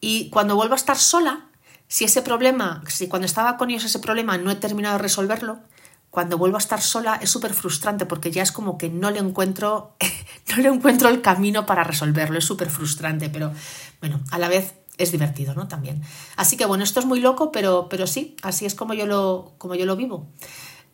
Y 0.00 0.30
cuando 0.30 0.56
vuelvo 0.56 0.74
a 0.74 0.76
estar 0.76 0.98
sola, 0.98 1.48
si 1.88 2.04
ese 2.04 2.22
problema, 2.22 2.82
si 2.88 3.08
cuando 3.08 3.26
estaba 3.26 3.56
con 3.56 3.70
ellos 3.70 3.84
ese 3.84 3.98
problema 3.98 4.38
no 4.38 4.50
he 4.50 4.56
terminado 4.56 4.96
de 4.96 5.02
resolverlo, 5.02 5.60
cuando 6.10 6.36
vuelvo 6.36 6.56
a 6.56 6.58
estar 6.58 6.80
sola 6.82 7.18
es 7.22 7.30
súper 7.30 7.54
frustrante 7.54 8.04
porque 8.04 8.30
ya 8.30 8.42
es 8.42 8.52
como 8.52 8.76
que 8.76 8.90
no 8.90 9.10
le 9.10 9.18
encuentro, 9.18 9.96
no 10.48 10.62
le 10.62 10.68
encuentro 10.68 11.08
el 11.08 11.22
camino 11.22 11.66
para 11.66 11.84
resolverlo, 11.84 12.38
es 12.38 12.44
súper 12.44 12.70
frustrante, 12.70 13.30
pero 13.30 13.52
bueno, 14.00 14.20
a 14.30 14.38
la 14.38 14.48
vez 14.48 14.74
es 14.98 15.10
divertido, 15.10 15.54
¿no? 15.54 15.68
También. 15.68 16.02
Así 16.36 16.56
que 16.56 16.66
bueno, 16.66 16.84
esto 16.84 17.00
es 17.00 17.06
muy 17.06 17.20
loco, 17.20 17.50
pero, 17.50 17.88
pero 17.88 18.06
sí, 18.06 18.36
así 18.42 18.66
es 18.66 18.74
como 18.74 18.94
yo 18.94 19.06
lo, 19.06 19.54
como 19.58 19.74
yo 19.74 19.86
lo 19.86 19.96
vivo. 19.96 20.28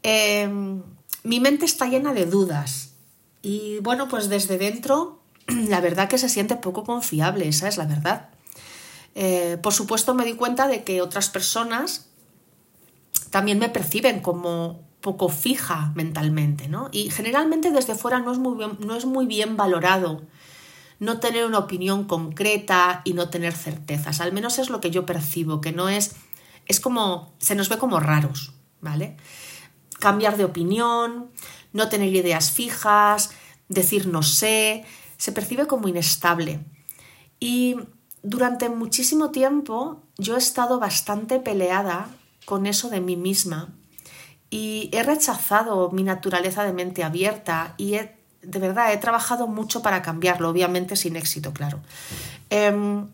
Em, 0.02 0.82
mi 1.24 1.40
mente 1.40 1.64
está 1.64 1.86
llena 1.86 2.12
de 2.12 2.26
dudas 2.26 2.94
y 3.42 3.78
bueno, 3.80 4.08
pues 4.08 4.28
desde 4.28 4.58
dentro 4.58 5.17
la 5.68 5.80
verdad 5.80 6.08
que 6.08 6.18
se 6.18 6.28
siente 6.28 6.56
poco 6.56 6.84
confiable, 6.84 7.48
esa 7.48 7.68
es 7.68 7.76
la 7.76 7.86
verdad. 7.86 8.28
Eh, 9.14 9.58
por 9.62 9.72
supuesto 9.72 10.14
me 10.14 10.24
di 10.24 10.34
cuenta 10.34 10.68
de 10.68 10.84
que 10.84 11.02
otras 11.02 11.28
personas 11.28 12.06
también 13.30 13.58
me 13.58 13.68
perciben 13.68 14.20
como 14.20 14.80
poco 15.00 15.28
fija 15.28 15.92
mentalmente, 15.94 16.68
¿no? 16.68 16.88
Y 16.92 17.10
generalmente 17.10 17.70
desde 17.70 17.94
fuera 17.94 18.20
no 18.20 18.32
es 18.32 18.38
muy 18.38 18.56
bien, 18.56 18.78
no 18.80 18.96
es 18.96 19.04
muy 19.04 19.26
bien 19.26 19.56
valorado 19.56 20.22
no 21.00 21.20
tener 21.20 21.44
una 21.44 21.58
opinión 21.58 22.04
concreta 22.04 23.02
y 23.04 23.12
no 23.12 23.28
tener 23.30 23.52
certezas. 23.52 24.20
Al 24.20 24.32
menos 24.32 24.58
es 24.58 24.68
lo 24.68 24.80
que 24.80 24.90
yo 24.90 25.06
percibo, 25.06 25.60
que 25.60 25.72
no 25.72 25.88
es, 25.88 26.16
es 26.66 26.80
como, 26.80 27.32
se 27.38 27.54
nos 27.54 27.68
ve 27.68 27.78
como 27.78 28.00
raros, 28.00 28.52
¿vale? 28.80 29.16
Cambiar 30.00 30.36
de 30.36 30.44
opinión, 30.44 31.30
no 31.72 31.88
tener 31.88 32.14
ideas 32.14 32.50
fijas, 32.50 33.30
decir 33.68 34.06
no 34.08 34.22
sé, 34.22 34.84
se 35.18 35.32
percibe 35.32 35.66
como 35.66 35.88
inestable. 35.88 36.60
Y 37.38 37.76
durante 38.22 38.68
muchísimo 38.68 39.30
tiempo 39.30 40.02
yo 40.16 40.36
he 40.36 40.38
estado 40.38 40.78
bastante 40.78 41.40
peleada 41.40 42.08
con 42.46 42.66
eso 42.66 42.88
de 42.88 43.00
mí 43.00 43.16
misma 43.16 43.74
y 44.50 44.88
he 44.92 45.02
rechazado 45.02 45.90
mi 45.90 46.02
naturaleza 46.02 46.64
de 46.64 46.72
mente 46.72 47.04
abierta 47.04 47.74
y 47.76 47.92
de 47.92 48.58
verdad 48.58 48.92
he 48.92 48.96
trabajado 48.96 49.46
mucho 49.46 49.82
para 49.82 50.00
cambiarlo, 50.02 50.48
obviamente 50.48 50.96
sin 50.96 51.16
éxito, 51.16 51.52
claro. 51.52 51.80
Em, 52.48 53.08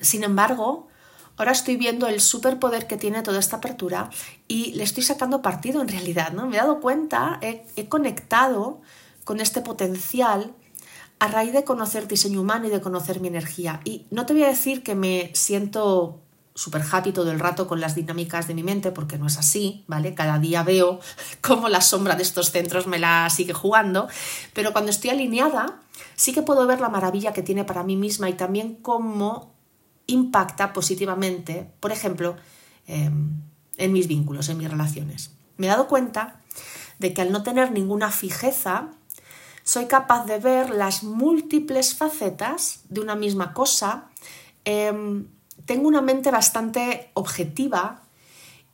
sin 0.00 0.24
embargo, 0.24 0.88
ahora 1.36 1.52
estoy 1.52 1.76
viendo 1.76 2.06
el 2.06 2.20
superpoder 2.20 2.86
que 2.86 2.96
tiene 2.96 3.22
toda 3.22 3.38
esta 3.38 3.56
apertura 3.56 4.10
y 4.48 4.72
le 4.72 4.84
estoy 4.84 5.02
sacando 5.02 5.42
partido 5.42 5.82
en 5.82 5.88
realidad, 5.88 6.32
¿no? 6.32 6.46
Me 6.46 6.56
he 6.56 6.60
dado 6.60 6.80
cuenta, 6.80 7.38
he, 7.42 7.66
he 7.76 7.88
conectado 7.88 8.80
con 9.24 9.40
este 9.40 9.60
potencial 9.60 10.54
a 11.22 11.28
raíz 11.28 11.52
de 11.52 11.62
conocer 11.62 12.08
diseño 12.08 12.40
humano 12.40 12.66
y 12.66 12.70
de 12.70 12.80
conocer 12.80 13.20
mi 13.20 13.28
energía. 13.28 13.80
Y 13.84 14.06
no 14.10 14.26
te 14.26 14.32
voy 14.32 14.42
a 14.42 14.48
decir 14.48 14.82
que 14.82 14.96
me 14.96 15.30
siento 15.34 16.20
súper 16.56 16.82
happy 16.90 17.12
todo 17.12 17.30
el 17.30 17.38
rato 17.38 17.68
con 17.68 17.80
las 17.80 17.94
dinámicas 17.94 18.48
de 18.48 18.54
mi 18.54 18.64
mente, 18.64 18.90
porque 18.90 19.18
no 19.18 19.28
es 19.28 19.38
así, 19.38 19.84
¿vale? 19.86 20.14
Cada 20.14 20.40
día 20.40 20.64
veo 20.64 20.98
cómo 21.40 21.68
la 21.68 21.80
sombra 21.80 22.16
de 22.16 22.24
estos 22.24 22.50
centros 22.50 22.88
me 22.88 22.98
la 22.98 23.30
sigue 23.30 23.52
jugando, 23.52 24.08
pero 24.52 24.72
cuando 24.72 24.90
estoy 24.90 25.10
alineada, 25.10 25.78
sí 26.16 26.32
que 26.32 26.42
puedo 26.42 26.66
ver 26.66 26.80
la 26.80 26.88
maravilla 26.88 27.32
que 27.32 27.44
tiene 27.44 27.62
para 27.62 27.84
mí 27.84 27.94
misma 27.94 28.28
y 28.28 28.32
también 28.32 28.74
cómo 28.82 29.54
impacta 30.08 30.72
positivamente, 30.72 31.70
por 31.78 31.92
ejemplo, 31.92 32.34
em, 32.88 33.30
en 33.76 33.92
mis 33.92 34.08
vínculos, 34.08 34.48
en 34.48 34.58
mis 34.58 34.68
relaciones. 34.68 35.30
Me 35.56 35.68
he 35.68 35.70
dado 35.70 35.86
cuenta 35.86 36.40
de 36.98 37.14
que 37.14 37.22
al 37.22 37.30
no 37.30 37.44
tener 37.44 37.70
ninguna 37.70 38.10
fijeza, 38.10 38.88
soy 39.64 39.86
capaz 39.86 40.26
de 40.26 40.38
ver 40.38 40.70
las 40.70 41.02
múltiples 41.02 41.94
facetas 41.94 42.80
de 42.88 43.00
una 43.00 43.14
misma 43.14 43.52
cosa. 43.52 44.08
Em, 44.64 45.26
tengo 45.66 45.88
una 45.88 46.02
mente 46.02 46.30
bastante 46.30 47.10
objetiva 47.14 48.02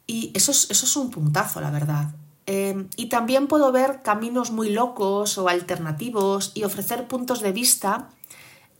y 0.07 0.33
eso 0.35 0.51
es, 0.53 0.71
eso 0.71 0.87
es 0.87 0.97
un 0.97 1.11
puntazo, 1.11 1.61
la 1.61 1.71
verdad. 1.71 2.15
Em, 2.47 2.89
y 2.97 3.11
también 3.11 3.47
puedo 3.47 3.71
ver 3.73 4.01
caminos 4.03 4.51
muy 4.51 4.71
locos 4.71 5.37
o 5.37 5.49
alternativos 5.49 6.53
y 6.55 6.65
ofrecer 6.65 7.07
puntos 7.07 7.43
de 7.43 7.53
vista 7.53 8.09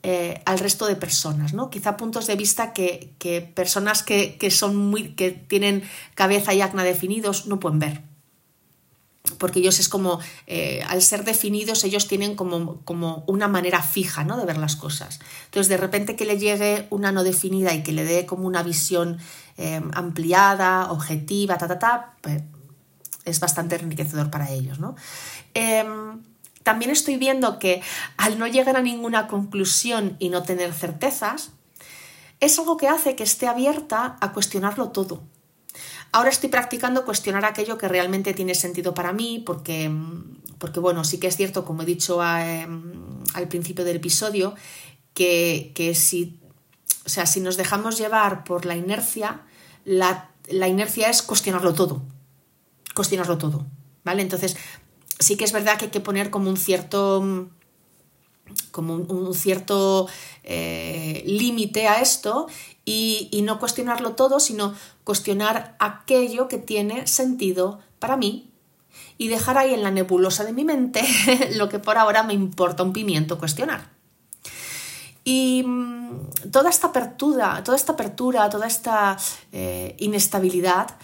eh, 0.03 0.41
al 0.47 0.59
resto 0.59 0.87
de 0.87 0.97
personas, 0.97 1.53
¿no? 1.53 1.69
Quizá 1.69 1.99
puntos 1.99 2.27
de 2.27 2.37
vista 2.37 2.73
que, 2.73 3.13
personas 3.55 4.03
que, 4.03 4.51
son 4.51 4.77
muy, 4.77 5.15
que 5.17 5.33
tienen 5.33 5.83
cabeza 6.15 6.55
y 6.55 6.63
acna 6.63 6.83
definidos 6.83 7.47
no 7.47 7.61
pueden 7.61 7.79
ver 7.79 8.08
porque 9.39 9.61
ellos 9.61 9.79
es 9.79 9.89
como, 9.89 10.21
eh, 10.47 10.83
al 10.89 11.03
ser 11.03 11.25
definidos, 11.25 11.85
ellos 11.85 12.09
tienen 12.09 12.35
como, 12.35 12.81
como, 12.85 13.25
una 13.27 13.49
manera 13.49 13.83
fija 13.83 14.25
¿no? 14.25 14.37
de 14.37 14.45
ver 14.45 14.59
las 14.59 14.77
cosas. 14.77 15.21
Entonces, 15.47 15.69
de 15.69 15.77
repente 15.77 16.17
que 16.17 16.25
le 16.25 16.39
llegue 16.39 16.87
una 16.91 17.13
no 17.13 17.25
definida 17.25 17.75
y 17.75 17.83
que 17.83 17.93
le 17.93 18.05
dé 18.05 18.27
como 18.27 18.47
una 18.47 18.63
visión 18.63 19.19
eh, 19.57 19.81
ampliada, 19.93 20.91
objetiva, 20.91 21.59
ta, 21.59 21.69
ta, 21.69 21.79
ta, 21.79 22.15
pues, 22.21 22.43
es 23.25 23.41
bastante 23.41 23.77
enriquecedor 23.77 24.31
para 24.31 24.51
ellos. 24.51 24.79
¿no? 24.79 24.97
Em, 25.55 26.23
también 26.63 26.91
estoy 26.91 27.17
viendo 27.17 27.59
que 27.59 27.83
al 28.17 28.39
no 28.39 28.47
llegar 28.47 28.77
a 28.77 28.83
ninguna 28.83 29.29
conclusión 29.29 30.17
y 30.19 30.29
no 30.29 30.43
tener 30.43 30.73
certezas, 30.73 31.51
es 32.41 32.59
algo 32.59 32.77
que 32.77 32.89
hace 32.89 33.17
que 33.17 33.25
esté 33.25 33.49
abierta 33.49 34.17
a 34.21 34.33
cuestionarlo 34.33 34.91
todo 34.91 35.23
Ahora 36.13 36.31
estoy 36.31 36.49
practicando 36.49 37.05
cuestionar 37.05 37.45
aquello 37.45 37.77
que 37.77 37.89
realmente 37.89 38.33
tiene 38.33 38.55
sentido 38.55 38.95
para 38.95 39.13
mí, 39.13 39.43
porque, 39.45 39.91
porque 40.59 40.81
bueno, 40.81 41.05
sí 41.05 41.19
que 41.19 41.27
es 41.27 41.37
cierto, 41.37 41.65
como 41.65 41.83
he 41.83 41.87
dicho 41.87 42.23
em, 42.23 42.93
al 43.35 43.49
principio 43.49 43.85
del 43.85 43.97
episodio, 43.97 44.55
que, 45.13 45.93
si, 45.95 46.39
o 47.05 47.09
sea, 47.09 47.27
si 47.27 47.41
nos 47.41 47.57
dejamos 47.57 47.99
llevar 47.99 48.45
por 48.45 48.65
la 48.65 48.77
inercia, 48.77 49.43
la, 49.85 50.31
inercia 50.51 51.11
es 51.11 51.23
cuestionarlo 51.23 51.75
todo. 51.75 52.03
Cuestionarlo 52.95 53.37
todo. 53.37 53.67
¿Vale? 54.05 54.23
Entonces, 54.23 54.57
sí 55.19 55.37
que 55.37 55.45
es 55.45 55.53
verdad 55.53 55.77
que 55.77 55.87
hay 55.87 55.91
que 55.91 56.01
poner 56.01 56.31
como 56.31 56.49
un 56.49 56.57
cierto 56.57 57.51
como 58.71 58.95
un, 58.95 59.35
cierto 59.35 60.09
eh, 60.45 61.23
límite 61.27 61.89
a 61.89 62.01
esto 62.01 62.47
y, 62.85 63.43
no 63.43 63.59
cuestionarlo 63.59 64.13
todo, 64.13 64.41
sino 64.41 64.75
cuestionar 65.05 65.77
aquello 65.79 66.49
que 66.49 66.59
tiene 66.59 67.07
sentido 67.07 67.81
para 67.99 68.17
mí 68.17 68.51
y 69.19 69.29
dejar 69.29 69.59
ahí 69.59 69.75
en 69.75 69.83
la 69.83 69.91
nebulosa 69.91 70.45
de 70.45 70.53
mi 70.53 70.65
mente 70.65 71.03
lo 71.57 71.69
que 71.69 71.79
por 71.79 71.99
ahora 71.99 72.23
me 72.23 72.35
importa 72.35 72.83
un 72.83 72.93
pimiento 72.93 73.39
cuestionar. 73.39 73.91
Y 75.25 75.63
mm, 75.67 76.51
toda 76.51 76.71
esta 76.71 76.89
apertura, 76.89 77.63
toda 77.65 77.77
esta 77.77 77.93
apertura, 77.93 78.49
toda 78.49 78.67
esta 78.67 79.19
eh, 79.53 79.95
inestabilidad, 79.99 80.97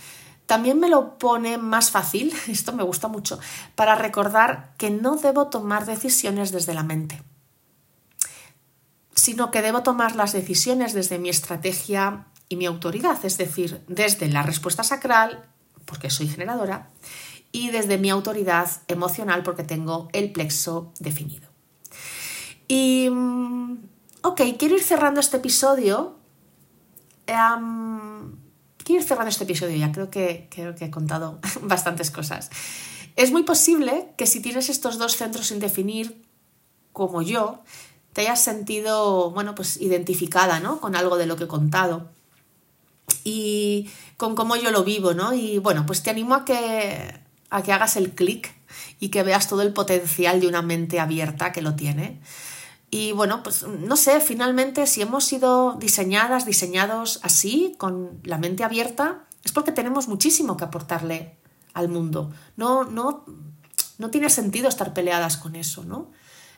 también 0.47 0.79
me 0.79 0.89
lo 0.89 1.19
pone 1.19 1.59
más 1.59 1.91
fácil, 1.91 2.33
esto 2.49 2.73
me 2.73 2.83
gusta 2.83 3.09
mucho, 3.09 3.39
para 3.75 3.95
recordar 3.95 4.73
que 4.79 4.91
no 4.91 5.17
debo 5.17 5.49
tomar 5.49 5.87
decisiones 5.87 6.53
desde 6.53 6.73
la 6.73 6.83
mente 6.83 7.23
sino 9.25 9.51
que 9.51 9.63
debo 9.63 9.83
tomar 9.83 10.17
las 10.17 10.35
decisiones 10.35 10.93
desde 10.93 11.19
mi 11.19 11.31
estrategia 11.31 12.27
y 12.51 12.57
mi 12.57 12.67
autoridad, 12.67 13.25
es 13.25 13.39
decir, 13.39 13.83
desde 13.89 14.29
la 14.29 14.43
respuesta 14.43 14.85
sacral, 14.85 15.49
porque 15.87 16.11
soy 16.11 16.29
generadora, 16.29 16.91
y 17.51 17.71
desde 17.71 17.97
mi 17.97 18.11
autoridad 18.11 18.69
emocional, 18.87 19.43
porque 19.43 19.65
tengo 19.65 20.11
el 20.13 20.31
plexo 20.31 20.93
definido. 21.01 21.49
Y, 22.69 23.09
mm, 23.11 23.79
ok, 24.25 24.43
quiero 24.59 24.75
ir 24.77 24.83
cerrando 24.83 25.21
este 25.21 25.39
episodio. 25.39 26.19
quiero 27.25 29.01
ir 29.01 29.09
cerrando 29.09 29.31
este 29.31 29.45
episodio 29.45 29.75
ya, 29.75 29.91
creo 29.91 30.11
que, 30.11 30.49
creo 30.51 30.75
que 30.75 30.85
he 30.85 30.91
contado 30.91 31.41
bastantes 31.63 32.11
cosas. 32.11 32.51
Es 33.17 33.33
muy 33.33 33.45
posible 33.45 34.11
que 34.19 34.27
si 34.27 34.43
tienes 34.43 34.69
estos 34.69 34.99
dos 34.99 35.17
centros 35.17 35.47
sin 35.47 35.61
definir, 35.61 36.27
como 36.93 37.23
yo, 37.23 37.63
te 38.15 38.23
hayas 38.23 38.43
sentido, 38.43 39.31
bueno, 39.33 39.55
pues 39.55 39.81
identificada, 39.81 40.61
¿no? 40.61 40.81
Con 40.81 40.97
algo 40.97 41.19
de 41.19 41.27
lo 41.27 41.37
que 41.37 41.45
he 41.45 41.49
contado 41.49 42.09
y 43.25 43.91
con 44.17 44.35
cómo 44.35 44.57
yo 44.57 44.71
lo 44.71 44.85
vivo, 44.85 45.15
¿no? 45.15 45.35
Y 45.35 45.59
bueno, 45.59 45.85
pues 45.87 46.03
te 46.03 46.11
animo 46.11 46.35
a 46.35 46.45
que, 46.45 47.21
a 47.51 47.63
que 47.63 47.73
hagas 47.73 47.97
el 47.97 48.13
clic 48.13 48.55
y 49.01 49.09
que 49.09 49.23
veas 49.23 49.49
todo 49.49 49.63
el 49.63 49.73
potencial 49.73 50.41
de 50.41 50.47
una 50.47 50.63
mente 50.63 51.01
abierta 51.01 51.53
que 51.53 51.61
lo 51.63 51.75
tiene. 51.75 52.21
Y 52.91 53.13
bueno, 53.13 53.43
pues 53.43 53.67
no 53.67 53.97
sé, 53.97 54.21
finalmente 54.21 54.87
si 54.87 55.03
hemos 55.03 55.25
sido 55.25 55.75
diseñadas, 55.75 56.47
diseñados 56.47 57.19
así, 57.23 57.75
con 57.79 58.21
la 58.23 58.39
mente 58.39 58.63
abierta, 58.63 59.25
es 59.43 59.51
porque 59.51 59.73
tenemos 59.73 60.07
muchísimo 60.07 60.57
que 60.57 60.65
aportarle 60.65 61.37
al 61.73 61.89
mundo. 61.89 62.33
No, 62.57 62.85
no, 62.85 63.25
no 63.99 64.11
tiene 64.11 64.31
sentido 64.31 64.69
estar 64.69 64.95
peleadas 64.95 65.37
con 65.37 65.57
eso, 65.57 65.85
¿no? 65.85 66.13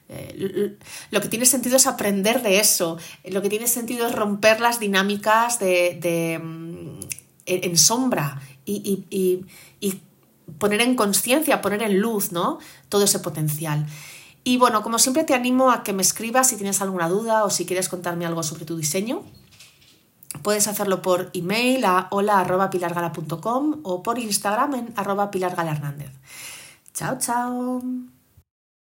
Eh, 0.08 0.76
lo 1.10 1.20
que 1.20 1.28
tiene 1.28 1.46
sentido 1.46 1.76
es 1.76 1.86
aprender 1.86 2.42
de 2.42 2.60
eso, 2.60 2.98
lo 3.24 3.42
que 3.42 3.48
tiene 3.48 3.66
sentido 3.66 4.06
es 4.06 4.14
romper 4.14 4.60
las 4.60 4.78
dinámicas 4.78 5.58
de, 5.58 6.40
mm, 6.42 7.00
en 7.46 7.76
sombra 7.76 8.40
y, 8.64 9.44
poner 10.58 10.80
en 10.80 10.94
conciencia, 10.94 11.60
poner 11.60 11.82
en 11.82 11.98
luz 11.98 12.30
¿no? 12.30 12.58
todo 12.88 13.02
ese 13.02 13.18
potencial. 13.18 13.84
Y 14.44 14.58
bueno, 14.58 14.84
como 14.84 15.00
siempre 15.00 15.24
te 15.24 15.34
animo 15.34 15.72
a 15.72 15.82
que 15.82 15.92
me 15.92 16.02
escribas 16.02 16.48
si 16.48 16.56
tienes 16.56 16.80
alguna 16.80 17.08
duda 17.08 17.44
o 17.44 17.50
si 17.50 17.66
quieres 17.66 17.88
contarme 17.88 18.26
algo 18.26 18.44
sobre 18.44 18.64
tu 18.64 18.76
diseño. 18.76 19.24
Puedes 20.42 20.68
hacerlo 20.68 21.02
por 21.02 21.30
email 21.34 21.84
a 21.84 22.06
hola.pilargala.com 22.10 23.80
o 23.82 24.02
por 24.04 24.20
Instagram 24.20 24.74
en 24.74 24.92
arroba 24.94 25.32
pilargalahernández. 25.32 26.12
Chao, 26.94 27.18
chao. 27.18 27.82